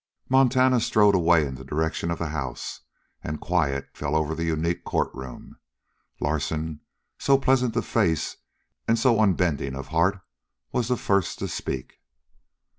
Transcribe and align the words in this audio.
Montana 0.29 0.79
strode 0.79 1.13
away 1.13 1.45
in 1.45 1.53
the 1.53 1.63
direction 1.63 2.09
of 2.09 2.17
the 2.17 2.29
house, 2.29 2.81
and 3.23 3.39
quiet 3.39 3.87
fell 3.95 4.15
over 4.15 4.33
the 4.33 4.45
unique 4.45 4.83
courtroom. 4.83 5.59
Larsen, 6.19 6.79
so 7.19 7.37
pleasant 7.37 7.75
of 7.75 7.85
face 7.85 8.37
and 8.87 8.97
so 8.97 9.19
unbending 9.21 9.75
of 9.75 9.89
heart, 9.89 10.19
was 10.71 10.87
the 10.87 10.97
first 10.97 11.37
to 11.37 11.47
speak. 11.47 11.99